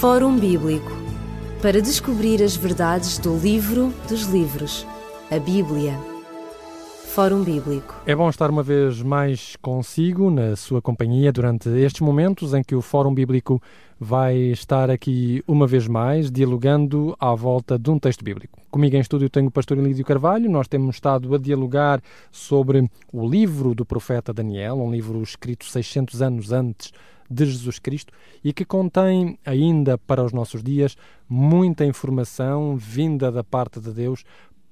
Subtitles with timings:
[0.00, 0.90] Fórum Bíblico
[1.62, 4.86] para descobrir as verdades do livro dos livros,
[5.30, 5.94] a Bíblia.
[7.14, 7.94] Fórum Bíblico.
[8.04, 12.74] É bom estar uma vez mais consigo, na sua companhia, durante estes momentos em que
[12.74, 13.62] o Fórum Bíblico
[13.98, 18.60] vai estar aqui uma vez mais, dialogando à volta de um texto bíblico.
[18.70, 22.02] Comigo em estúdio tenho o pastor Elídio Carvalho, nós temos estado a dialogar
[22.32, 26.92] sobre o livro do profeta Daniel, um livro escrito 600 anos antes
[27.30, 28.12] de Jesus Cristo
[28.42, 30.96] e que contém ainda para os nossos dias
[31.28, 34.24] muita informação vinda da parte de Deus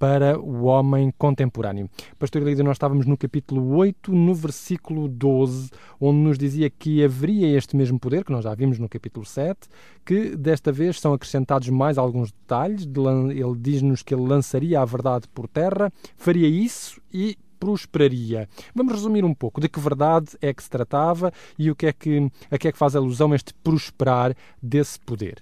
[0.02, 1.88] para o homem contemporâneo.
[2.18, 5.70] Pastor Elida, nós estávamos no capítulo 8, no versículo 12,
[6.00, 9.60] onde nos dizia que haveria este mesmo poder, que nós já vimos no capítulo 7,
[10.04, 12.82] que desta vez são acrescentados mais alguns detalhes.
[12.82, 18.48] Ele diz-nos que ele lançaria a verdade por terra, faria isso e prosperaria.
[18.74, 21.92] Vamos resumir um pouco de que verdade é que se tratava e o que é
[21.92, 25.40] que, a que é que faz alusão este prosperar desse poder.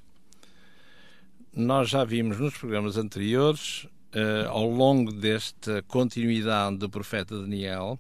[1.57, 7.99] Nós já vimos nos programas anteriores uh, ao longo desta continuidade do profeta Daniel,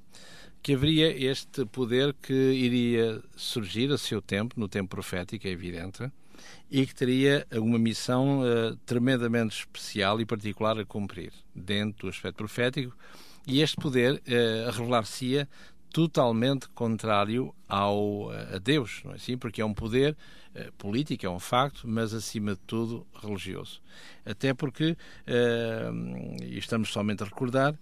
[0.63, 6.13] que haveria este poder que iria surgir a seu tempo, no tempo profético, é evidente,
[6.71, 12.37] e que teria uma missão uh, tremendamente especial e particular a cumprir dentro do aspecto
[12.37, 12.95] profético,
[13.47, 15.49] e este poder uh, revelar-se-ia
[15.93, 19.37] totalmente contrário ao, a Deus, não é assim?
[19.37, 20.17] Porque é um poder
[20.55, 23.81] uh, político, é um facto, mas acima de tudo religioso.
[24.25, 24.97] Até porque,
[26.43, 27.75] e estamos somente a recordar,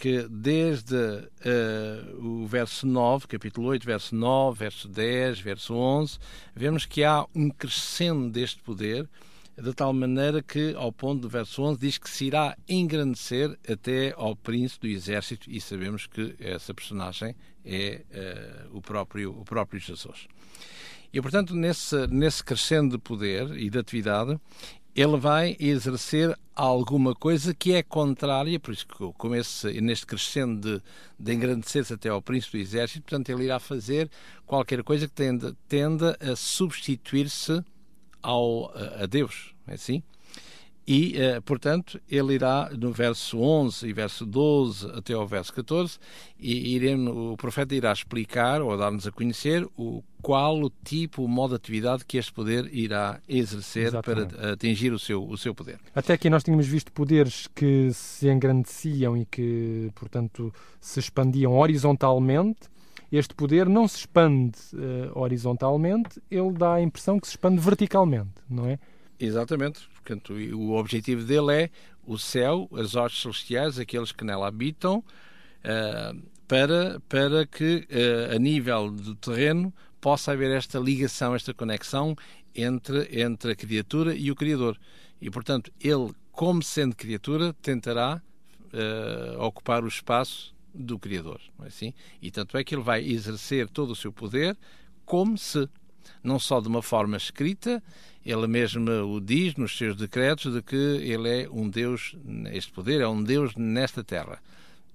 [0.00, 6.18] que desde uh, o verso 9, capítulo 8, verso 9, verso 10, verso 11,
[6.56, 9.06] vemos que há um crescendo deste poder
[9.62, 14.14] de tal maneira que, ao ponto do verso 11, diz que se irá engrandecer até
[14.16, 19.78] ao príncipe do exército, e sabemos que essa personagem é uh, o, próprio, o próprio
[19.78, 20.26] Jesus.
[21.12, 24.40] E, portanto, nesse, nesse crescendo de poder e de atividade,
[24.94, 30.78] ele vai exercer alguma coisa que é contrária, por isso que como esse, neste crescendo
[30.78, 30.82] de,
[31.18, 34.10] de engrandecer-se até ao príncipe do exército, portanto, ele irá fazer
[34.46, 37.62] qualquer coisa que tenda, tenda a substituir-se
[38.22, 38.72] ao,
[39.02, 40.02] a Deus, é assim?
[40.92, 45.98] E, eh, portanto, ele irá no verso 11 e verso 12 até ao verso 14,
[46.36, 51.28] e iremos, o profeta irá explicar ou dar-nos a conhecer o qual o tipo, o
[51.28, 54.34] modo de atividade que este poder irá exercer Exatamente.
[54.34, 55.78] para atingir o seu, o seu poder.
[55.94, 62.68] Até aqui nós tínhamos visto poderes que se engrandeciam e que, portanto, se expandiam horizontalmente.
[63.10, 68.30] Este poder não se expande uh, horizontalmente, ele dá a impressão que se expande verticalmente,
[68.48, 68.78] não é?
[69.18, 69.88] Exatamente.
[69.88, 71.70] Portanto, o objetivo dele é
[72.06, 78.38] o céu, as hostes celestiais, aqueles que nela habitam, uh, para, para que, uh, a
[78.38, 82.16] nível do terreno, possa haver esta ligação, esta conexão
[82.54, 84.78] entre, entre a criatura e o Criador.
[85.20, 88.22] E, portanto, ele, como sendo criatura, tentará
[89.40, 91.40] ocupar o espaço do Criador.
[91.58, 91.94] Não é assim?
[92.20, 94.56] E tanto é que ele vai exercer todo o seu poder
[95.04, 95.68] como se,
[96.22, 97.82] não só de uma forma escrita,
[98.24, 102.14] ele mesmo o diz nos seus decretos de que ele é um Deus,
[102.52, 104.40] este poder é um Deus nesta terra.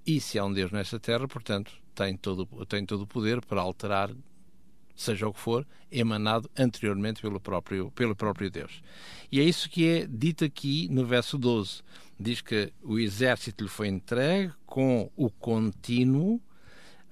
[0.05, 3.61] E se é um Deus nesta terra, portanto, tem todo, tem todo o poder para
[3.61, 4.11] alterar,
[4.95, 8.81] seja o que for, emanado anteriormente pelo próprio, pelo próprio Deus.
[9.31, 11.81] E é isso que é dito aqui no verso 12.
[12.19, 16.41] Diz que o exército lhe foi entregue com o contínuo,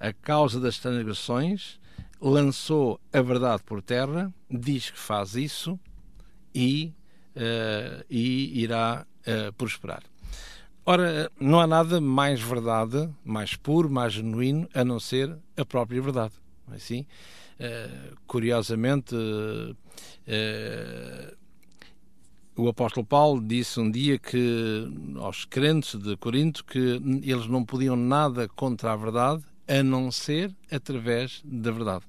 [0.00, 1.78] a causa das transgressões,
[2.20, 5.78] lançou a verdade por terra, diz que faz isso
[6.54, 6.92] e,
[7.36, 10.02] uh, e irá uh, prosperar.
[10.86, 16.00] Ora, não há nada mais verdade, mais puro, mais genuíno, a não ser a própria
[16.00, 16.34] verdade.
[16.66, 17.06] Não é assim?
[18.26, 19.14] Curiosamente,
[22.56, 27.96] o apóstolo Paulo disse um dia que aos crentes de Corinto que eles não podiam
[27.96, 32.04] nada contra a verdade a não ser através da verdade.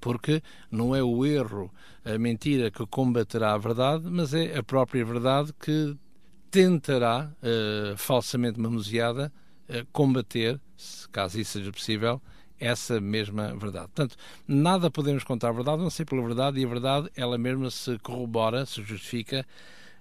[0.00, 1.72] Porque não é o erro,
[2.04, 5.96] a mentira que combaterá a verdade, mas é a própria verdade que
[6.50, 9.32] tentará, uh, falsamente manuseada,
[9.92, 12.22] combater, se caso isso seja possível,
[12.58, 13.88] essa mesma verdade.
[13.88, 14.16] Portanto,
[14.46, 17.98] nada podemos contar a verdade, não sei pela verdade, e a verdade, ela mesma se
[17.98, 19.46] corrobora, se justifica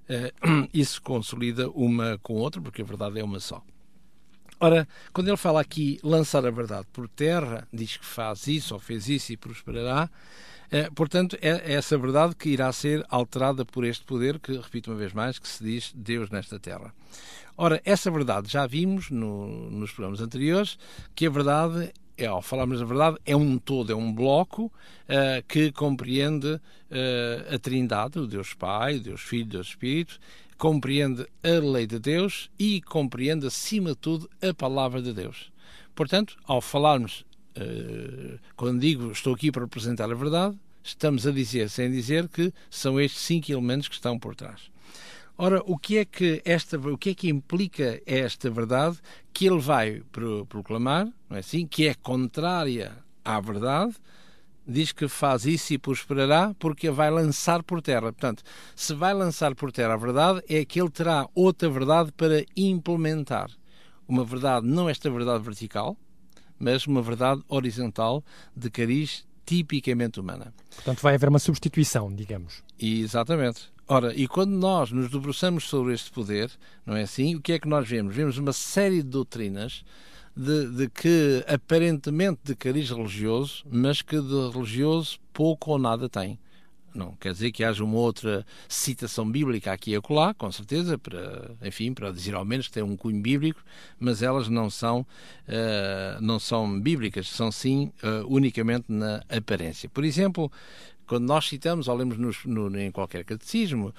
[0.09, 3.63] uh, e se consolida uma com outra, porque a verdade é uma só.
[4.59, 8.79] Ora, quando ele fala aqui lançar a verdade por terra, diz que faz isso ou
[8.79, 10.09] fez isso e prosperará,
[10.71, 14.97] eh, portanto, é essa verdade que irá ser alterada por este poder que, repito uma
[14.97, 16.93] vez mais, que se diz Deus nesta terra.
[17.57, 20.77] Ora, essa verdade já vimos no, nos programas anteriores,
[21.13, 25.43] que a verdade é, ao falarmos da verdade, é um todo, é um bloco uh,
[25.47, 30.19] que compreende uh, a Trindade, o Deus Pai, o Deus Filho, o Deus Espírito,
[30.57, 35.51] compreende a lei de Deus e compreende, acima de tudo, a palavra de Deus.
[35.93, 37.25] Portanto, ao falarmos,
[37.57, 42.53] uh, quando digo estou aqui para representar a verdade, estamos a dizer, sem dizer, que
[42.69, 44.73] são estes cinco elementos que estão por trás.
[45.37, 48.97] Ora, o que é que esta, o que é que implica esta verdade
[49.33, 50.01] que ele vai
[50.47, 53.95] proclamar, não é assim, que é contrária à verdade?
[54.65, 58.13] Diz que faz isso e prosperará porque vai lançar por terra.
[58.13, 58.43] Portanto,
[58.75, 63.51] se vai lançar por terra a verdade, é que ele terá outra verdade para implementar.
[64.07, 65.97] Uma verdade, não esta verdade vertical,
[66.57, 68.23] mas uma verdade horizontal
[68.55, 70.53] de cariz tipicamente humana.
[70.75, 72.63] Portanto, vai haver uma substituição, digamos.
[72.79, 73.69] Exatamente.
[73.87, 76.51] Ora, e quando nós nos debruçamos sobre este poder,
[76.85, 77.35] não é assim?
[77.35, 78.15] O que é que nós vemos?
[78.15, 79.85] Vemos uma série de doutrinas
[80.35, 86.39] de, de que aparentemente de cariz religioso, mas que de religioso pouco ou nada tem.
[86.95, 91.51] Não quer dizer que haja uma outra citação bíblica aqui e acolá, com certeza, para,
[91.61, 93.61] enfim, para dizer ao menos que tem um cunho bíblico,
[93.99, 99.89] mas elas não são, uh, não são bíblicas, são sim uh, unicamente na aparência.
[99.89, 100.49] Por exemplo,
[101.07, 103.93] quando nós citamos ou lemos nos, no, em qualquer catecismo uh,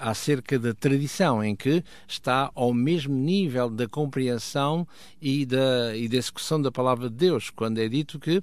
[0.00, 4.86] acerca da tradição, em que está ao mesmo nível da compreensão
[5.20, 8.42] e da, e da execução da palavra de Deus, quando é dito que uh,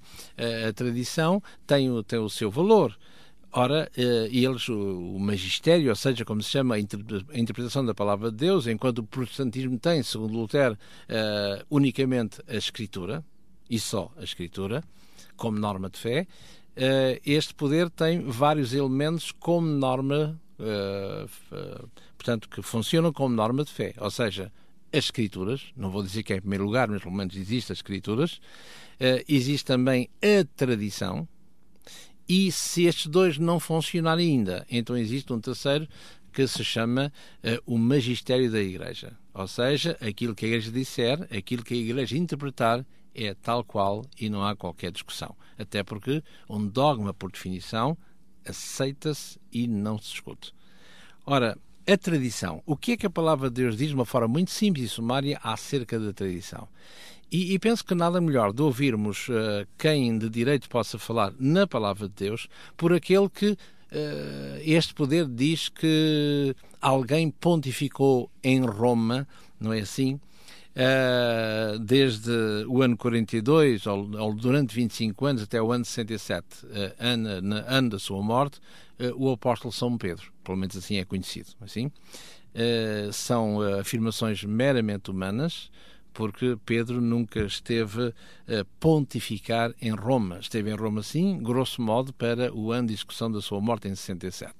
[0.69, 2.97] a tradição tem o, tem o seu valor.
[3.55, 8.37] Ora, eh, eles, o magistério, ou seja, como se chama a interpretação da palavra de
[8.37, 10.75] Deus, enquanto o protestantismo tem, segundo Lutero,
[11.07, 13.23] eh, unicamente a Escritura,
[13.69, 14.83] e só a Escritura,
[15.37, 16.25] como norma de fé,
[16.75, 20.41] eh, este poder tem vários elementos como norma,
[22.17, 24.51] portanto, que funcionam como norma de fé, ou seja,
[24.91, 27.77] as Escrituras, não vou dizer que é em primeiro lugar, mas pelo menos existem as
[27.77, 28.41] Escrituras,
[29.27, 31.27] existe também a tradição,
[32.27, 35.87] e se estes dois não funcionarem ainda, então existe um terceiro
[36.31, 39.15] que se chama uh, o magistério da Igreja.
[39.33, 44.03] Ou seja, aquilo que a Igreja disser, aquilo que a Igreja interpretar, é tal qual
[44.19, 45.35] e não há qualquer discussão.
[45.57, 47.95] Até porque um dogma, por definição,
[48.45, 50.53] aceita-se e não se discute.
[51.25, 52.63] Ora, a tradição.
[52.65, 54.89] O que é que a palavra de Deus diz de uma forma muito simples e
[54.89, 56.67] sumária acerca da tradição?
[57.33, 61.65] E, e, penso que nada melhor de ouvirmos uh, quem de direito possa falar na
[61.65, 62.47] palavra de Deus
[62.77, 63.57] por aquele que uh,
[64.61, 69.27] este poder diz que alguém pontificou em Roma,
[69.59, 70.19] não é assim?
[70.73, 72.31] Uh, desde
[72.67, 76.69] o ano 42, ou, ou, durante 25 anos, até o ano 67, uh,
[76.99, 78.59] ano, na, ano da sua morte,
[78.99, 81.49] uh, o apóstolo São Pedro, pelo menos assim é conhecido.
[81.61, 81.91] Assim?
[83.11, 85.71] são afirmações meramente humanas,
[86.13, 88.13] porque Pedro nunca esteve
[88.47, 90.39] a pontificar em Roma.
[90.39, 93.95] Esteve em Roma, sim, grosso modo, para o ano de execução da sua morte em
[93.95, 94.53] 67.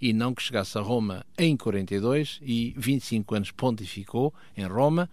[0.00, 5.10] E não que chegasse a Roma em 42 e 25 anos pontificou em Roma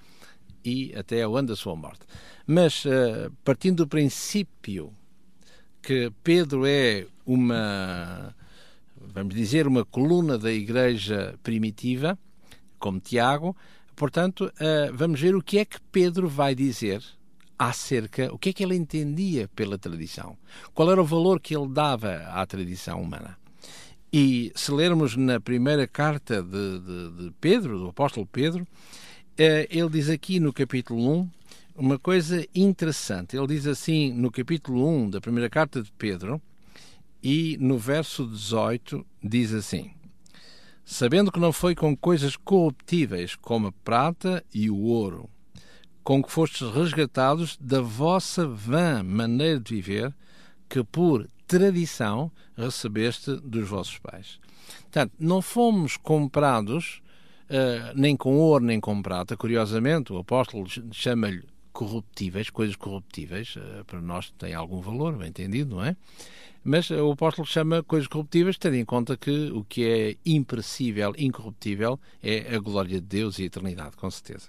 [0.64, 2.02] e até ao ano da sua morte.
[2.46, 4.94] Mas, uh, partindo do princípio
[5.82, 8.36] que Pedro é uma,
[9.14, 12.18] vamos dizer, uma coluna da igreja primitiva,
[12.78, 13.56] como Tiago,
[13.98, 17.04] Portanto, uh, vamos ver o que é que Pedro vai dizer
[17.58, 20.38] acerca, o que é que ele entendia pela tradição,
[20.72, 23.36] qual era o valor que ele dava à tradição humana.
[24.14, 29.90] E se lermos na primeira carta de, de, de Pedro, do apóstolo Pedro, uh, ele
[29.90, 31.30] diz aqui no capítulo 1
[31.76, 33.36] uma coisa interessante.
[33.36, 36.40] Ele diz assim no capítulo 1 da primeira carta de Pedro,
[37.24, 39.90] e no verso 18 diz assim:
[40.88, 45.30] sabendo que não foi com coisas corruptíveis como a prata e o ouro,
[46.02, 50.16] com que fostes resgatados da vossa vã maneira de viver,
[50.70, 54.40] que por tradição recebeste dos vossos pais.
[54.84, 57.02] Portanto, não fomos comprados
[57.50, 59.36] uh, nem com ouro nem com prata.
[59.36, 61.44] Curiosamente, o apóstolo chama-lhe
[61.78, 65.96] corruptíveis, coisas corruptíveis, uh, para nós tem algum valor, bem entendido, não é?
[66.64, 72.00] Mas o apóstolo chama coisas corruptíveis, tendo em conta que o que é imperecível, incorruptível,
[72.22, 74.48] é a glória de Deus e a eternidade, com certeza.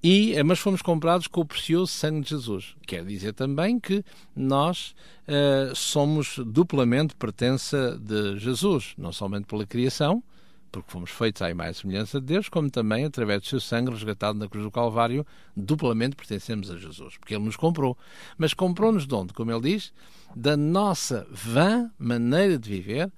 [0.00, 2.76] E, eh, mas fomos comprados com o precioso sangue de Jesus.
[2.86, 4.04] Quer dizer também que
[4.34, 4.94] nós
[5.26, 10.22] uh, somos duplamente pertença de Jesus, não somente pela criação,
[10.70, 13.90] porque fomos feitos à imagem e semelhança de Deus, como também, através do seu sangue
[13.90, 17.96] resgatado na cruz do Calvário, duplamente pertencemos a Jesus, porque Ele nos comprou.
[18.36, 19.32] Mas comprou-nos de onde?
[19.32, 19.92] Como Ele diz,
[20.34, 23.10] da nossa vã maneira de viver,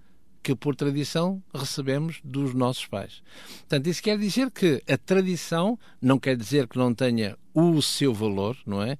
[0.42, 3.23] que por tradição recebemos dos nossos pais.
[3.59, 8.14] Portanto, isso quer dizer que a tradição não quer dizer que não tenha o seu
[8.14, 8.97] valor, não é?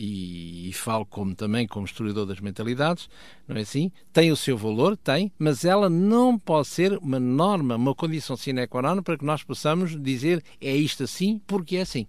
[0.00, 3.10] E, e, falo como também como historiador das mentalidades,
[3.48, 3.90] não é assim?
[4.12, 8.64] Tem o seu valor, tem, mas ela não pode ser uma norma, uma condição sine
[8.68, 12.06] qua non para que nós possamos dizer é isto assim porque é assim.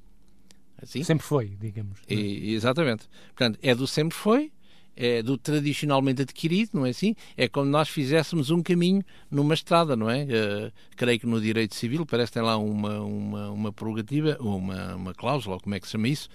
[0.80, 1.02] assim?
[1.04, 2.00] Sempre foi, digamos.
[2.08, 3.10] E, exatamente.
[3.30, 4.52] Portanto, é do sempre foi,
[4.96, 7.16] é, do tradicionalmente adquirido, não é assim?
[7.36, 10.26] É como nós fizéssemos um caminho numa estrada, não é?
[10.26, 14.96] Uh, creio que no direito civil parece que tem lá uma, uma, uma prerrogativa, uma,
[14.96, 16.30] uma cláusula, ou como é que se chama isso,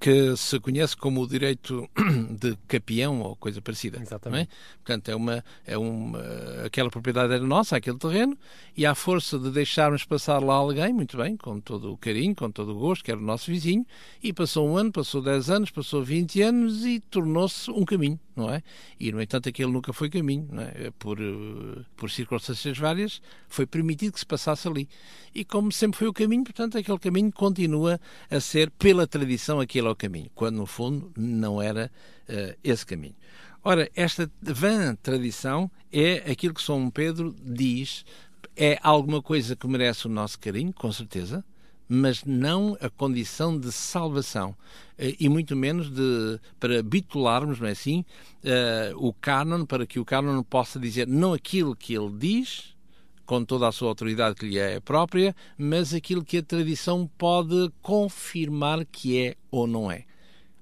[0.00, 1.88] que se conhece como o direito
[2.38, 4.00] de capião ou coisa parecida.
[4.00, 4.50] Exatamente.
[4.50, 4.76] É?
[4.76, 6.20] Portanto, é uma, é uma,
[6.64, 8.36] aquela propriedade era nossa, aquele terreno,
[8.76, 12.50] e à força de deixarmos passar lá alguém, muito bem, com todo o carinho, com
[12.50, 13.86] todo o gosto, que era o nosso vizinho,
[14.22, 18.52] e passou um ano, passou dez anos, passou vinte anos e tornou-se um caminho, não
[18.52, 18.62] é?
[18.98, 20.90] E, no entanto, aquele nunca foi caminho, não é?
[20.98, 21.18] Por,
[21.96, 24.88] por circunstâncias várias, foi permitido que se passasse ali.
[25.34, 28.00] E como sempre foi o caminho, portanto, aquele caminho continua
[28.30, 31.90] a ser, pela tradição, aquele é o caminho, quando no fundo não era
[32.28, 33.16] uh, esse caminho.
[33.62, 38.04] Ora, esta vã tradição é aquilo que São Pedro diz,
[38.56, 41.44] é alguma coisa que merece o nosso carinho, com certeza,
[41.88, 44.54] mas não a condição de salvação
[44.96, 48.04] eh, e muito menos de para bitularmos, não é assim,
[48.44, 52.73] uh, o cânon para que o cânon possa dizer não aquilo que ele diz,
[53.26, 57.70] com toda a sua autoridade que lhe é própria, mas aquilo que a tradição pode
[57.82, 60.04] confirmar que é ou não é.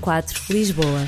[0.00, 1.06] 004, Lisboa.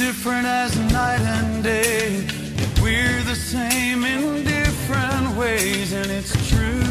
[0.00, 2.24] Different as night and day.
[2.82, 6.82] We're the same in different ways, and it's true.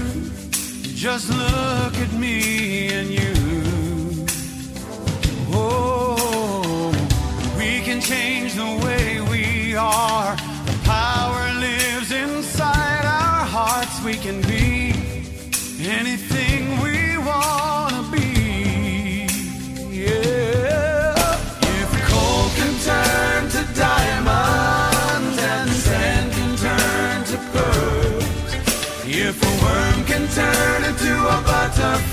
[0.94, 3.34] Just look at me and you.
[5.52, 6.92] Oh,
[7.58, 10.36] we can change the way we are.
[10.68, 14.04] The power lives inside our hearts.
[14.04, 14.94] We can be
[15.82, 16.29] anything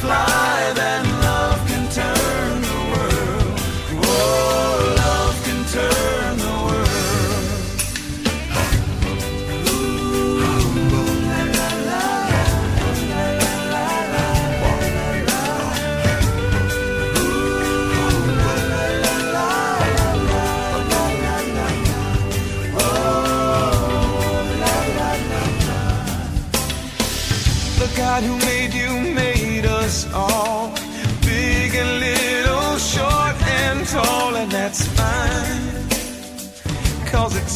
[0.01, 1.26] fly than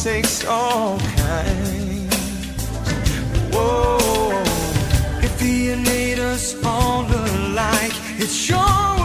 [0.03, 2.15] takes all kinds.
[3.53, 3.99] Whoa,
[5.21, 9.00] if had made us all alike, it sure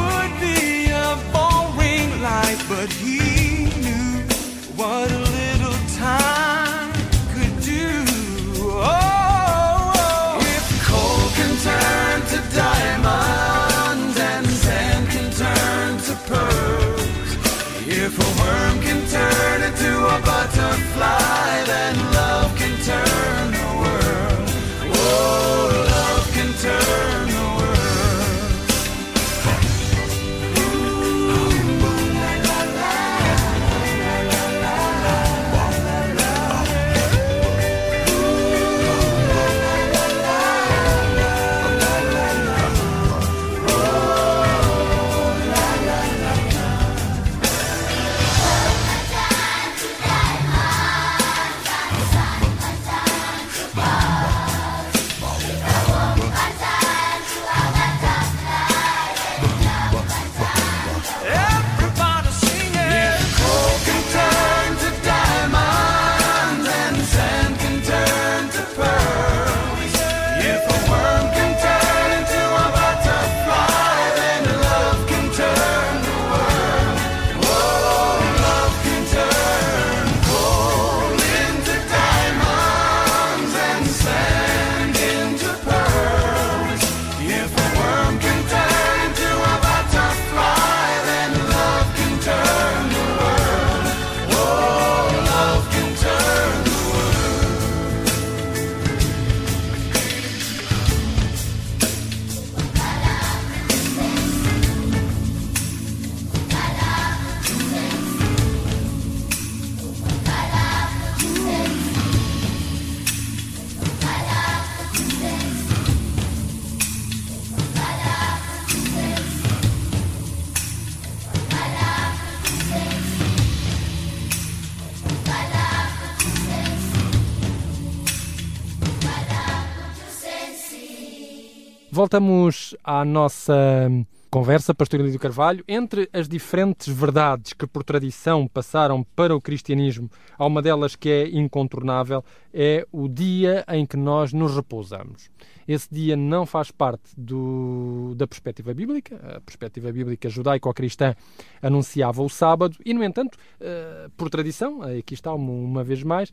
[132.07, 133.91] Voltamos à nossa
[134.31, 140.09] conversa, Pastor Lídio Carvalho, entre as diferentes verdades que por tradição passaram para o cristianismo,
[140.39, 142.25] há uma delas que é incontornável,
[142.59, 145.31] é o dia em que nós nos repousamos.
[145.69, 151.15] Esse dia não faz parte do, da perspectiva bíblica, a perspectiva bíblica judaico-cristã
[151.61, 156.33] anunciava o sábado e, no entanto, eh, por tradição, aqui está uma, vez mais,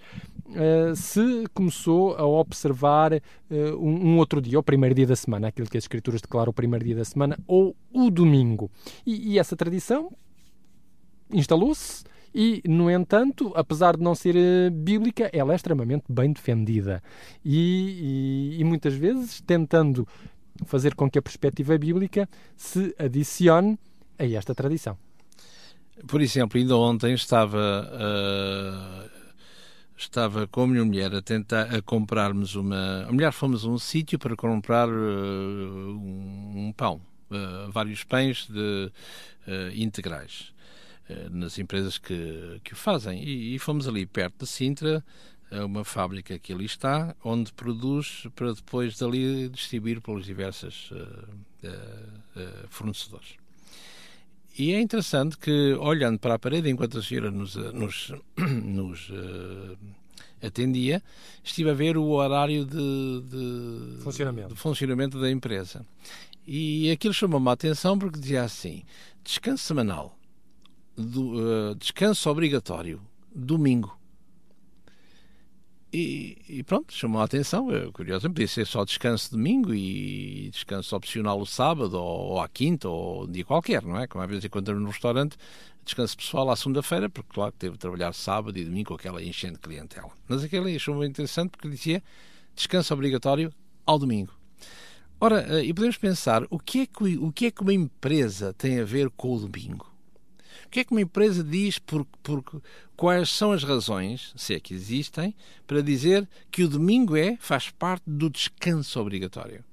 [0.56, 5.50] eh, se começou a observar eh, um, um outro dia, o primeiro dia da semana,
[5.50, 8.72] aquilo que as Escrituras declaram o primeiro dia da semana, ou o domingo.
[9.06, 10.10] E, e essa tradição
[11.32, 17.02] instalou-se e, no entanto, apesar de não ser eh, bíblica, ela é extremamente bem defendida.
[17.46, 20.08] E, e- e muitas vezes tentando
[20.66, 23.78] fazer com que a perspectiva bíblica se adicione
[24.18, 24.98] a esta tradição.
[26.08, 29.06] Por exemplo, ainda ontem estava ah,
[29.96, 33.06] estava com a minha mulher a tentar a comprarmos uma.
[33.08, 38.48] A mulher fomos a um sítio para comprar ah, um, um pão, ah, vários pães
[38.48, 38.92] de
[39.48, 40.53] ah, integrais
[41.32, 43.24] nas empresas que, que o fazem.
[43.24, 45.04] E, e fomos ali perto de Sintra,
[45.52, 51.26] a uma fábrica que ali está, onde produz para depois dali distribuir pelos diversos ah,
[51.66, 51.70] ah,
[52.38, 53.36] ah, fornecedores.
[54.58, 59.10] E é interessante que, olhando para a parede, enquanto a senhora nos, eh, nos, nos
[59.12, 61.02] eh, atendia,
[61.44, 64.54] estive a ver o horário de, de- Funcionamento.
[64.54, 65.84] de funcionamento da empresa.
[66.46, 68.84] E aquilo chamou-me a atenção porque dizia assim:
[69.24, 70.16] descanso semanal,
[70.96, 73.02] do, eh, descanso obrigatório,
[73.34, 73.98] domingo.
[75.92, 77.72] E, e pronto, chamou a atenção.
[77.72, 82.50] Eu, Curiosamente, podia ser só descanso domingo e descanso opcional o sábado, ou, ou à
[82.50, 84.08] quinta, ou um dia qualquer, não é?
[84.08, 85.38] Como às vezes encontramos no restaurante,
[85.86, 89.22] descanso pessoal à segunda-feira, porque, claro, que teve de trabalhar sábado e domingo com aquela
[89.22, 90.10] enchente de clientela.
[90.28, 92.02] Mas aquele achou muito interessante porque dizia
[92.56, 93.54] descanso obrigatório
[93.86, 94.34] ao domingo.
[95.20, 98.52] Ora, eh, e podemos pensar, o que, é que, o que é que uma empresa
[98.52, 99.93] tem a ver com o domingo?
[100.74, 102.44] Que é que uma empresa diz por, por
[102.98, 105.36] quais são as razões, se é que existem,
[105.68, 109.64] para dizer que o domingo é, faz parte do descanso obrigatório?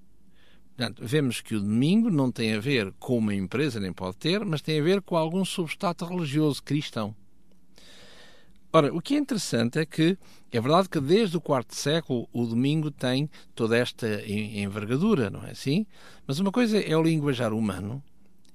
[0.76, 4.44] Portanto, vemos que o domingo não tem a ver com uma empresa, nem pode ter,
[4.44, 7.16] mas tem a ver com algum substrato religioso cristão.
[8.70, 10.18] Ora, o que é interessante é que
[10.52, 15.42] é verdade que desde o quarto século o domingo tem toda esta en- envergadura, não
[15.44, 15.86] é assim?
[16.26, 18.04] Mas uma coisa é o linguajar humano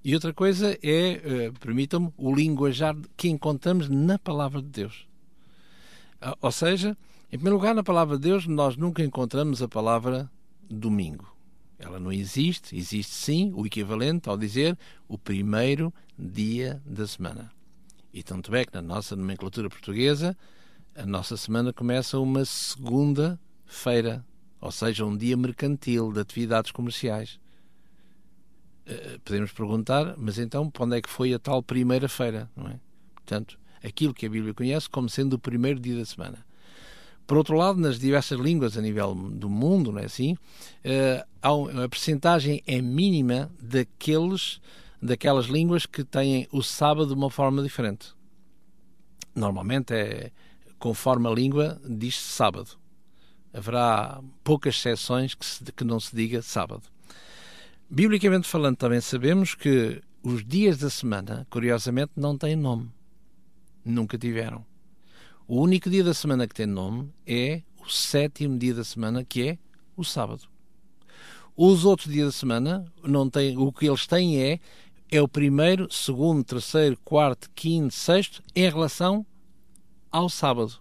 [0.06, 5.08] e outra coisa é, eh, permitam-me, o linguajar que encontramos na palavra de Deus.
[6.22, 6.96] Ah, Ou seja,
[7.32, 10.32] em primeiro lugar, na palavra de Deus nós nunca encontramos a palavra
[10.70, 11.36] domingo.
[11.80, 17.52] Ela não existe, existe sim o equivalente ao dizer o primeiro dia da semana.
[18.14, 20.38] E tanto é que na nossa nomenclatura portuguesa,
[20.96, 24.24] a nossa semana começa uma segunda-feira,
[24.62, 27.40] ou seja, um dia mercantil de atividades comerciais.
[28.86, 32.80] Eh, Podemos perguntar, mas então para onde é que foi a tal primeira-feira, não é?
[33.16, 36.46] portanto, aquilo que a Bíblia conhece como sendo o primeiro dia da semana.
[37.26, 40.34] Por outro lado, nas diversas línguas a nível do mundo, não é assim?
[41.44, 44.62] Uh, a percentagem é mínima daqueles,
[45.02, 48.14] daquelas línguas que têm o sábado de uma forma diferente.
[49.34, 50.32] Normalmente é
[50.78, 52.78] conforme a língua diz sábado.
[53.52, 56.84] Haverá poucas exceções que, se, que não se diga sábado.
[57.90, 62.92] Biblicamente falando, também sabemos que os dias da semana, curiosamente, não têm nome.
[63.84, 64.66] Nunca tiveram.
[65.48, 69.50] O único dia da semana que tem nome é o sétimo dia da semana, que
[69.50, 69.58] é
[69.96, 70.44] o sábado.
[71.56, 74.60] Os outros dias da semana não têm, o que eles têm é
[75.12, 79.26] é o primeiro, segundo, terceiro, quarto, quinto, sexto em relação
[80.12, 80.80] ao sábado.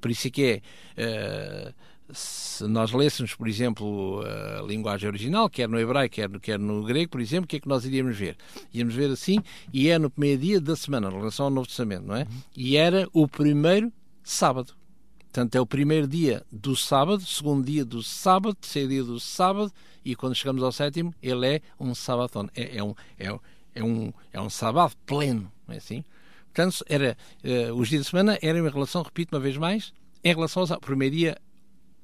[0.00, 0.62] Por isso é que
[0.96, 1.74] é uh,
[2.12, 7.10] se nós lêssemos, por exemplo, a linguagem original, quer no hebraico, quer, quer no grego,
[7.10, 8.36] por exemplo, o que é que nós iríamos ver?
[8.72, 9.42] Íamos ver assim,
[9.72, 12.26] e é no primeiro dia da semana, em relação ao Novo Testamento, não é?
[12.56, 13.92] E era o primeiro
[14.22, 14.74] sábado.
[15.18, 19.70] Portanto, é o primeiro dia do sábado, segundo dia do sábado, terceiro dia do sábado,
[20.04, 22.48] e quando chegamos ao sétimo, ele é um sabaton.
[22.54, 23.38] É, é um, é,
[23.74, 26.02] é, um, é um sábado pleno, não é assim?
[26.46, 29.92] Portanto, era, uh, os dias de semana eram em relação, repito uma vez mais,
[30.24, 31.38] em relação ao primeiro dia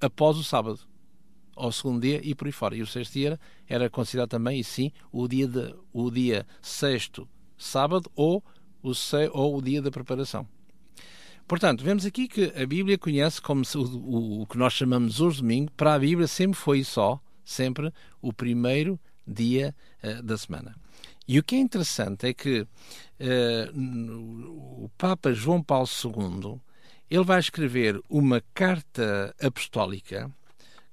[0.04, 0.80] após o sábado,
[1.56, 2.76] ao segundo dia e por aí fora.
[2.76, 7.28] E o sexto dia era considerado também, e sim, o dia, de, o dia sexto,
[7.56, 8.44] sábado, ou
[8.82, 10.46] o, se, ou o dia da preparação.
[11.46, 15.40] Portanto, vemos aqui que a Bíblia conhece como se, o, o, que nós chamamos hoje
[15.40, 20.74] domingo, para a Bíblia sempre foi só, sempre, o primeiro dia uh, da semana.
[21.26, 26.60] E o que é interessante é que uh, o Papa João Paulo II
[27.10, 30.30] ele vai escrever uma carta apostólica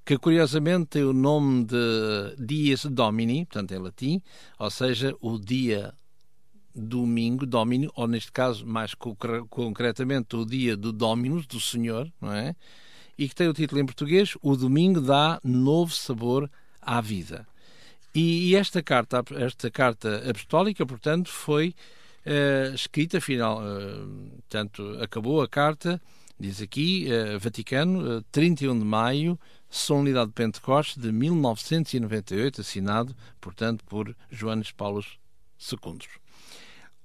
[0.05, 4.21] que curiosamente tem o nome de Dies Domini, portanto em latim,
[4.57, 5.93] ou seja, o dia
[6.75, 12.55] domingo, Domini, ou neste caso mais concretamente o dia do Dominus, do Senhor, não é?
[13.17, 16.49] E que tem o título em português, O Domingo dá novo sabor
[16.81, 17.47] à vida.
[18.13, 21.73] E, esta carta, esta carta apostólica, portanto, foi
[22.25, 26.01] uh, escrita, final, uh, portanto, acabou a carta,
[26.39, 33.83] diz aqui, uh, Vaticano, uh, 31 de maio, Solenidade de Pentecostes de 1998, assinado, portanto,
[33.85, 35.03] por Joanes Paulo
[35.59, 35.99] II.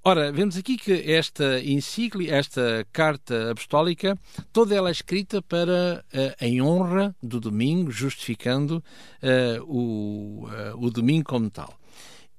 [0.03, 4.17] Ora, vemos aqui que esta encíclica, esta carta apostólica,
[4.53, 6.05] toda ela é escrita para
[6.39, 8.81] em honra do domingo, justificando
[9.21, 11.77] uh, o, uh, o domingo como tal.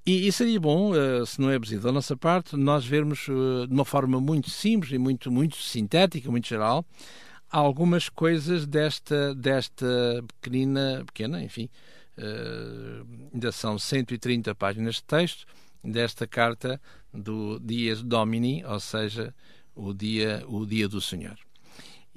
[0.09, 3.67] E, e seria bom, uh, se não é abusivo da nossa parte, nós vermos uh,
[3.67, 6.83] de uma forma muito simples e muito, muito sintética, muito geral,
[7.51, 11.69] algumas coisas desta, desta pequenina, pequena, enfim,
[12.17, 15.45] uh, ainda são 130 páginas de texto,
[15.85, 16.81] desta carta
[17.13, 19.35] do Dias Domini, ou seja,
[19.75, 21.37] o dia, o dia do Senhor.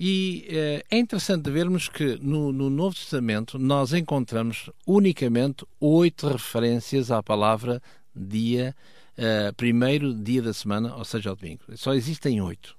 [0.04, 7.12] E eh, é interessante vermos que no, no, Novo Testamento nós encontramos unicamente oito referências
[7.12, 7.80] à palavra
[8.16, 8.76] dia,
[9.16, 11.62] uh, primeiro dia da semana, ou seja, ao domingo.
[11.76, 12.76] Só existem oito.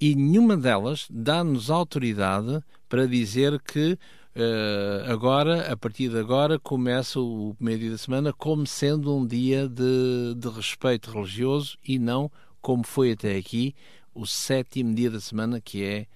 [0.00, 7.20] E nenhuma delas dá-nos autoridade para dizer que uh, agora, a partir de agora, começa
[7.20, 12.28] o primeiro dia da semana como sendo um dia de, de respeito religioso e não
[12.60, 13.72] como foi até aqui
[14.14, 16.06] o sétimo dia da semana, que é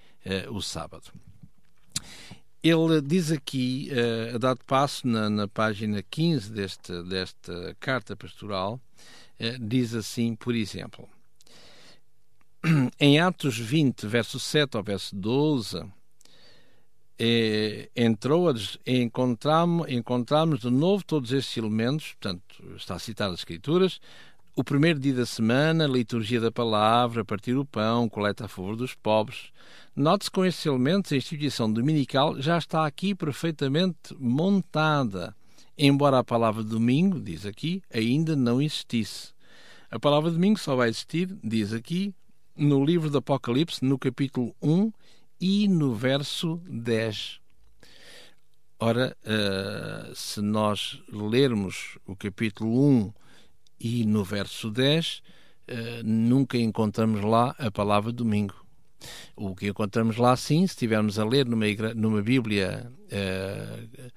[0.47, 1.13] uh, o sábado.
[2.63, 8.81] Ele diz aqui, uh, a dado passo, na, na, página 15 deste, desta carta pastoral,
[9.41, 11.09] uh, diz assim, por exemplo,
[12.99, 15.85] em Atos 20, verso 7 ao verso 12,
[17.19, 18.55] eh, entrou a,
[18.87, 22.43] encontramos, encontramos de novo todos estes elementos, portanto,
[22.77, 24.01] está citado as Escrituras,
[24.59, 28.95] o primeiro dia da semana, liturgia da palavra, partir o pão, coleta a favor dos
[28.95, 29.53] pobres.
[29.95, 35.37] Note-se com estes elementos, a instituição dominical já está aqui perfeitamente montada,
[35.77, 39.35] embora a palavra domingo, diz aqui, ainda não existisse.
[39.91, 42.15] A palavra domingo só vai existir, diz aqui,
[42.57, 44.91] no livro do Apocalipse, no capítulo 1
[45.39, 47.41] e no verso 10.
[48.81, 53.26] Ora, uh, se nós lermos o capítulo 1
[53.79, 55.23] e no verso 10 uh,
[55.69, 58.55] eh, nunca encontramos lá a palavra domingo.
[59.37, 64.09] O que encontramos lá, sim, se estivermos a ler numa, numa Bíblia uh,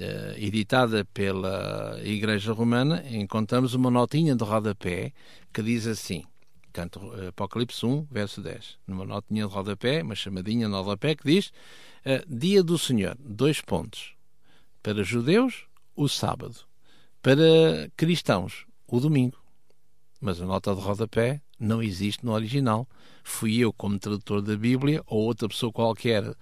[0.00, 5.12] uh, editada pela Igreja Romana, encontramos uma notinha de rodapé
[5.52, 6.24] que diz assim,
[6.72, 8.78] canto Apocalipse 1, verso 10.
[8.86, 11.52] Numa notinha de rodapé, uma chamadinha de rodapé, que diz
[12.26, 14.14] Dia do Senhor, dois pontos.
[14.82, 16.56] Para judeus, o sábado.
[17.20, 19.38] Para cristãos, o domingo.
[20.20, 22.88] Mas a nota de rodapé não existe no original.
[23.22, 26.34] Fui eu, como tradutor da Bíblia, ou outra pessoa qualquer,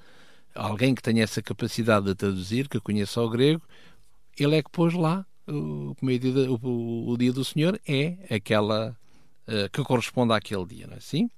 [0.55, 3.63] alguém que tenha essa capacidade de traduzir, que conheça o grego,
[4.39, 8.97] ele é que pôs lá o, dia, o, o dia do Senhor é aquela
[9.47, 11.31] uh, que corresponde àquele dia, não é assim?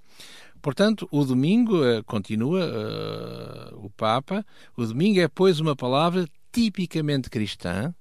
[0.61, 4.45] Portanto, o domingo, uh, continua uh, o Papa,
[4.77, 7.95] o domingo é, pois, uma palavra tipicamente cristã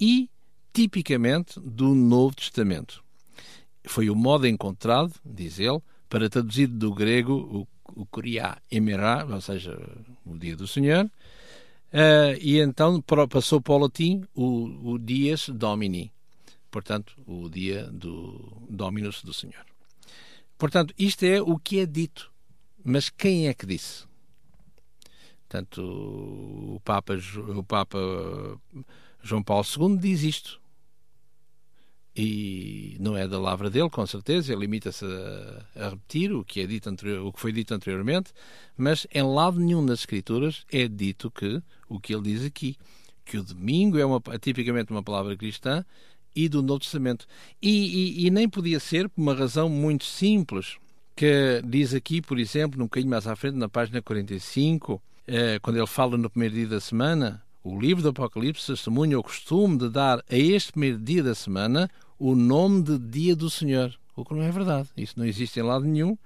[0.00, 0.30] e
[0.74, 3.02] tipicamente do Novo Testamento.
[3.86, 9.40] Foi o modo encontrado, diz ele, para traduzir do grego o, o Kuriá Emerá, ou
[9.40, 9.78] seja,
[10.26, 11.08] o dia do Senhor,
[11.94, 16.12] Uh, e então passou para o latim o, o Dias Domini,
[16.68, 19.64] portanto, o dia do Dominus do Senhor.
[20.58, 22.32] Portanto, isto é o que é dito.
[22.82, 24.06] Mas quem é que disse?
[25.48, 27.14] Portanto, o Papa,
[27.56, 27.98] o Papa
[29.22, 30.60] João Paulo II diz isto
[32.16, 36.60] e não é da lavra dele, com certeza, ele limita-se a, a, repetir o que,
[36.60, 38.32] é dito anterior, o que foi dito anteriormente,
[38.76, 42.76] mas em lado nenhum das Escrituras é dito que o que ele diz aqui,
[43.24, 45.84] que o domingo é, uma, é tipicamente uma palavra cristã
[46.36, 47.26] e do Novo Testamento.
[47.60, 50.76] E, e, e, nem podia ser por uma razão muito simples,
[51.16, 55.76] que diz aqui, por exemplo, um bocadinho mais à frente, na página 45, eh, quando
[55.76, 59.88] ele fala no primeiro dia da semana, o livro do Apocalipse testemunha o costume de
[59.88, 63.94] dar a este primeiro dia da semana o nome de dia do Senhor.
[64.16, 64.88] O que não é verdade.
[64.96, 66.16] Isso não existe em lado nenhum,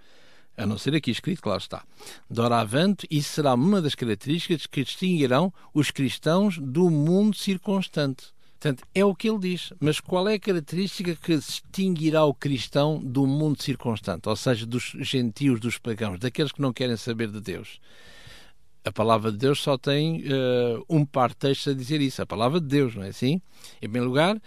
[0.57, 1.85] a não ser aqui escrito, claro está.
[2.29, 8.27] Doravante, isso será uma das características que distinguirão os cristãos do mundo circunstante.
[8.61, 9.73] Portanto, é o que ele diz.
[9.79, 14.29] Mas qual é a característica que distinguirá o cristão do mundo circunstante?
[14.29, 17.81] Ou seja, dos gentios, dos pagãos, daqueles que não querem saber de Deus?
[18.85, 22.27] A palavra de Deus só tem uh, um par de textos a dizer isso, a
[22.27, 23.41] palavra de Deus, não é assim?
[23.77, 24.41] Em primeiro lugar, uh,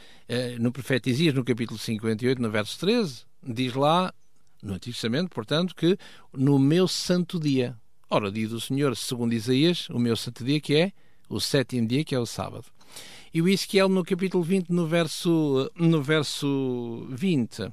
[0.60, 4.14] no profeta Isaías, no capítulo 58, no verso 13, diz lá,
[4.62, 5.98] no Antigo Testamento, portanto, que
[6.34, 7.76] no meu santo dia,
[8.10, 10.92] ora, dia do Senhor, segundo Isaías, o meu santo dia, que é
[11.30, 12.66] o sétimo dia, que é o sábado.
[13.34, 17.72] E o Ezequiel, no capítulo 20, no verso, no verso 20,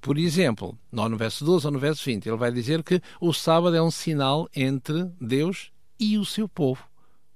[0.00, 3.32] por exemplo, não no verso 12 ou no verso 20, ele vai dizer que o
[3.32, 6.84] sábado é um sinal entre Deus e o seu povo.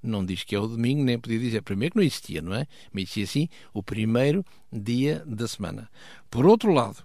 [0.03, 1.63] Não diz que é o domingo, nem podia dizer.
[1.63, 2.67] Primeiro que não existia, não é?
[2.93, 5.91] Mas existia assim o primeiro dia da semana.
[6.31, 7.05] Por outro lado,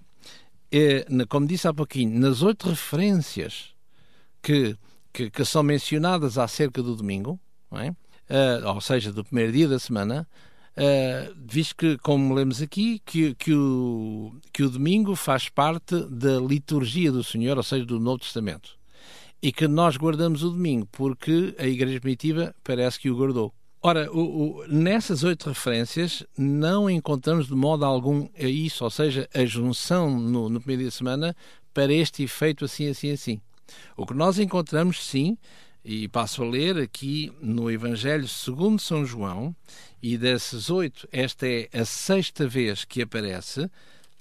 [0.71, 3.73] é, como disse há pouquinho, nas oito referências
[4.41, 4.77] que,
[5.11, 7.39] que, que, são mencionadas acerca do domingo,
[7.73, 7.89] é?
[7.89, 10.27] uh, ou seja, do primeiro dia da semana,
[10.77, 16.39] uh, visto que, como lemos aqui, que, que, o, que o domingo faz parte da
[16.39, 18.77] liturgia do Senhor, ou seja, do Novo Testamento
[19.41, 23.53] e que nós guardamos o domingo, porque a Igreja Primitiva parece que o guardou.
[23.81, 29.45] Ora, o, o, nessas oito referências não encontramos de modo algum isso, ou seja, a
[29.45, 31.35] junção no, no primeiro dia de semana
[31.71, 33.39] para este efeito assim, assim, assim.
[33.95, 35.37] O que nós encontramos, sim,
[35.83, 39.55] e passo a ler aqui no Evangelho segundo São João,
[40.01, 43.69] e desses oito, esta é a sexta vez que aparece,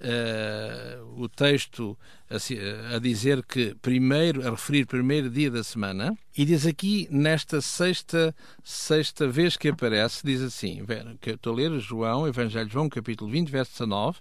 [0.01, 1.97] uh, o texto
[2.31, 7.61] a, a, dizer que primeiro, a referir primeiro dia da semana, e diz aqui, nesta
[7.61, 10.85] sexta, sexta vez que aparece, diz assim,
[11.21, 14.19] que estou a ler João, Evangelho de João, capítulo 20, verso 19,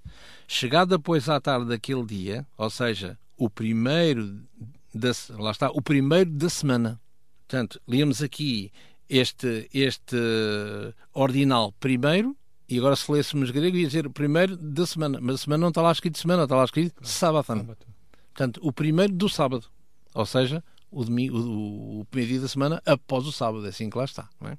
[0.47, 4.39] chegada pois à tarde daquele dia, ou seja, o primeiro,
[4.93, 6.99] da, lá está, o primeiro da semana.
[7.47, 8.71] Portanto, líamos aqui
[9.09, 10.15] este, este
[11.13, 12.35] ordinal primeiro,
[12.73, 15.19] e agora, se lêssemos grego, ia dizer primeiro da semana.
[15.21, 17.77] Mas a semana não está lá escrito semana, está lá escrito sábado.
[18.33, 19.67] Portanto, o primeiro do sábado.
[20.15, 23.63] Ou seja, o, domingo, o, o primeiro dia da semana após o sábado.
[23.67, 24.27] É assim que lá está.
[24.45, 24.57] É?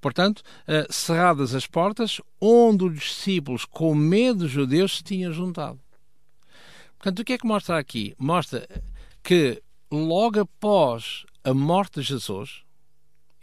[0.00, 5.78] Portanto, uh, cerradas as portas, onde os discípulos, com medo dos judeus, se tinham juntado.
[6.96, 8.14] Portanto, o que é que mostra aqui?
[8.18, 8.66] Mostra
[9.22, 12.62] que logo após a morte de Jesus,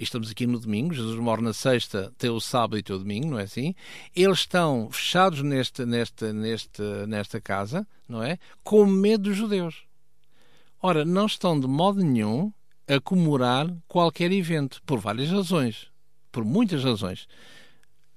[0.04, 3.28] estamos aqui no domingo, Jesus morre na sexta, tem o sábado e tem o domingo,
[3.28, 3.74] não é assim?
[4.16, 8.38] Eles estão fechados neste, neste, neste, nesta casa, não é?
[8.64, 9.84] Com medo dos judeus.
[10.82, 12.52] Ora, não estão de modo nenhum
[12.88, 15.88] a comemorar qualquer evento, por várias razões.
[16.32, 17.28] Por muitas razões.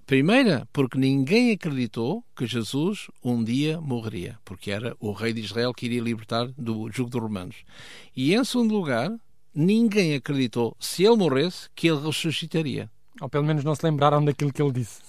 [0.07, 5.75] Primeira, porque ninguém acreditou que Jesus um dia morreria, porque era o rei de Israel
[5.75, 7.57] que iria libertar do jugo dos romanos.
[8.16, 9.11] E em segundo lugar,
[9.56, 12.90] ninguém acreditou, se ele morresse, que ele ressuscitaria.
[13.20, 15.00] Ou pelo menos não se lembraram daquilo que ele disse.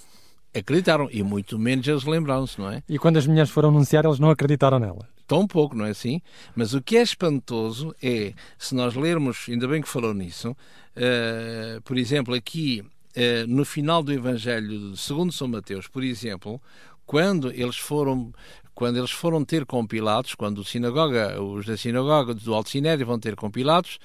[0.56, 2.82] Acreditaram, e muito menos eles lembraram-se, não é?
[2.88, 5.08] E quando as mulheres foram anunciar, eles não acreditaram nela.
[5.28, 6.22] Tão pouco, não é assim?
[6.56, 11.82] Mas o que é espantoso é, se nós lermos, ainda bem que falou nisso, uh,
[11.84, 16.62] por exemplo, aqui uh, no final do Evangelho segundo São Mateus, por exemplo,
[17.06, 18.32] quando eles foram
[18.74, 23.36] quando eles foram ter compilados, quando sinagoga, os da sinagoga do Alto Sinédrio vão ter
[23.36, 23.98] compilados,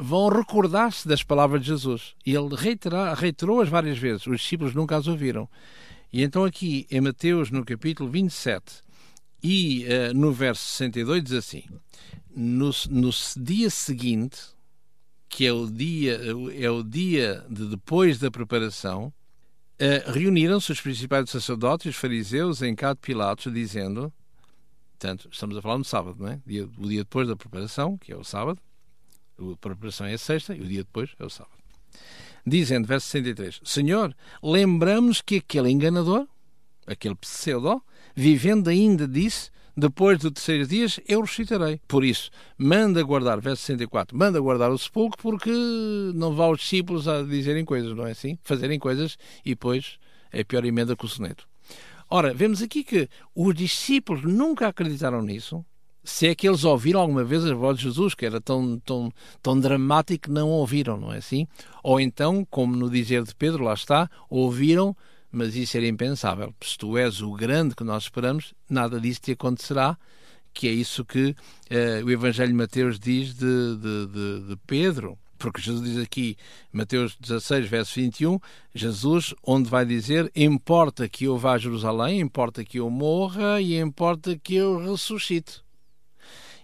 [0.00, 2.14] vão recordar-se das palavras de Jesus.
[2.24, 2.48] E ele
[3.16, 4.26] reiterou-as várias vezes.
[4.26, 5.48] Os discípulos nunca as ouviram.
[6.12, 8.82] E então aqui, em Mateus, no capítulo 27
[9.42, 11.64] e uh, no verso 62, diz assim,
[12.34, 14.38] no, no dia seguinte,
[15.28, 16.18] que é o dia,
[16.58, 19.12] é o dia de depois da preparação,
[19.80, 24.10] uh, reuniram-se os principais sacerdotes e os fariseus em casa de Pilatos, dizendo,
[24.92, 26.40] portanto, estamos a falar no sábado, não é?
[26.78, 28.58] O dia depois da preparação, que é o sábado,
[29.38, 31.56] a preparação é a sexta e o dia depois é o sábado.
[32.46, 36.26] Dizendo, verso 63, Senhor, lembramos que aquele enganador,
[36.86, 37.82] aquele pseudo,
[38.14, 41.80] vivendo ainda disse, depois do terceiro dias eu ressuscitarei.
[41.86, 45.52] Por isso, manda guardar, verso 64, manda guardar o sepulcro porque
[46.14, 48.38] não vá os discípulos a dizerem coisas, não é assim?
[48.42, 49.98] Fazerem coisas e depois
[50.32, 51.46] é pior emenda que o soneto.
[52.10, 55.64] Ora, vemos aqui que os discípulos nunca acreditaram nisso,
[56.08, 59.12] se é que eles ouviram alguma vez a voz de Jesus, que era tão, tão,
[59.42, 61.46] tão dramático que não ouviram, não é assim?
[61.82, 64.96] Ou então, como no dizer de Pedro, lá está, ouviram,
[65.30, 66.54] mas isso era impensável.
[66.62, 69.98] Se tu és o grande que nós esperamos, nada disso te acontecerá,
[70.54, 71.36] que é isso que
[71.70, 75.18] uh, o Evangelho de Mateus diz de, de, de, de Pedro.
[75.38, 76.36] Porque Jesus diz aqui,
[76.72, 78.40] Mateus 16, verso 21,
[78.74, 83.78] Jesus, onde vai dizer: Importa que eu vá a Jerusalém, importa que eu morra e
[83.78, 85.67] importa que eu ressuscite.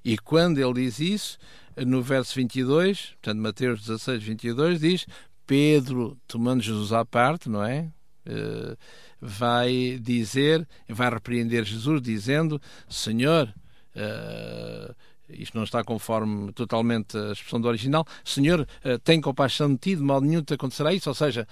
[0.04, 1.38] E quando ele diz isso,
[1.76, 5.06] no verso 22, portanto, Mateus 16, 22, diz:
[5.46, 7.90] Pedro, tomando Jesus à parte, não é?
[8.26, 8.76] Uh,
[9.20, 13.52] vai dizer, vai repreender Jesus, dizendo: Senhor,
[13.96, 14.94] uh,
[15.28, 19.96] isto não está conforme totalmente a expressão do original, Senhor, uh, tem compaixão de ti,
[19.96, 21.46] de modo nenhum te acontecerá isso, ou seja,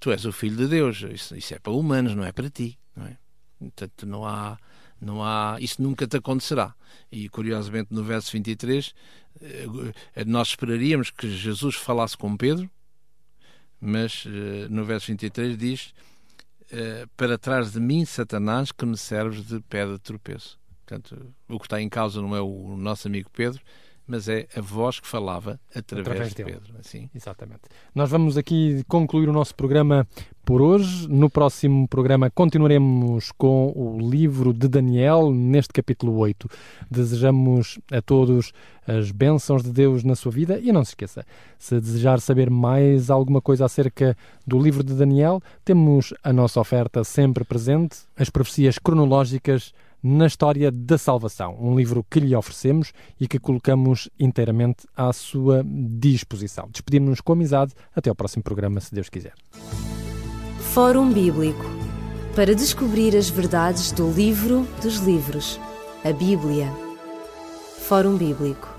[0.00, 2.78] tu és o Filho de Deus, isso, isso, é para humanos, não é para ti,
[2.94, 3.16] não é?
[3.58, 4.58] Portanto, não há
[5.02, 6.74] não há, isso nunca te acontecerá.
[7.10, 8.94] E curiosamente no verso 23
[9.40, 12.70] eh, nós esperaríamos que Jesus falasse com Pedro,
[13.80, 15.94] mas eh, no verso 23 diz:
[16.70, 20.58] eh, Para trás de mim, Satanás, que me serves de pedra de tropeço.
[20.84, 23.60] Portanto, o que está em causa não é o nosso amigo Pedro,
[24.12, 26.44] mas é a voz que falava através, através de.
[26.44, 26.74] Pedro.
[26.78, 27.08] Assim.
[27.14, 27.62] Exatamente.
[27.94, 30.06] Nós vamos aqui concluir o nosso programa
[30.44, 31.08] por hoje.
[31.08, 36.46] No próximo programa continuaremos com o livro de Daniel, neste capítulo 8.
[36.90, 38.52] Desejamos a todos
[38.86, 41.24] as bênçãos de Deus na sua vida e não se esqueça,
[41.58, 44.14] se desejar saber mais alguma coisa acerca
[44.46, 50.70] do livro de Daniel, temos a nossa oferta sempre presente, as profecias cronológicas na História
[50.70, 56.68] da Salvação, um livro que lhe oferecemos e que colocamos inteiramente à sua disposição.
[56.70, 57.72] Despedimos-nos com amizade.
[57.94, 59.34] Até ao próximo programa, se Deus quiser.
[60.72, 61.64] Fórum Bíblico
[62.34, 65.60] para descobrir as verdades do livro dos livros,
[66.02, 66.72] a Bíblia.
[67.80, 68.71] Fórum Bíblico